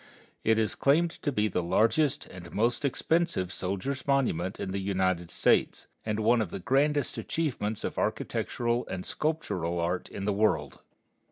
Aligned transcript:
It 0.43 0.57
is 0.57 0.73
claimed 0.73 1.11
to 1.21 1.31
be 1.31 1.47
the 1.47 1.61
largest 1.61 2.25
and 2.25 2.51
most 2.51 2.83
expensive 2.83 3.53
soldiers' 3.53 4.07
monument 4.07 4.59
in 4.59 4.71
the 4.71 4.79
United 4.79 5.29
States, 5.29 5.85
and 6.03 6.21
one 6.21 6.41
of 6.41 6.49
the 6.49 6.57
grandest 6.57 7.19
achievements 7.19 7.83
of 7.83 7.99
architectural 7.99 8.87
and 8.87 9.05
sculptural 9.05 9.79
art 9.79 10.09
in 10.09 10.25
the 10.25 10.33
world. 10.33 10.79